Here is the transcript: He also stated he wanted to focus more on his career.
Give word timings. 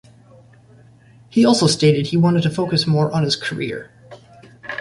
He 1.29 1.45
also 1.45 1.67
stated 1.67 2.07
he 2.07 2.17
wanted 2.17 2.41
to 2.41 2.49
focus 2.49 2.87
more 2.87 3.11
on 3.11 3.21
his 3.21 3.35
career. 3.35 3.91